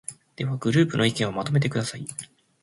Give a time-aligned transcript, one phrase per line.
[0.35, 2.07] では、グループの意見をまとめてください。